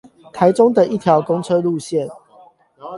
[0.33, 2.09] 台中的一條公車路線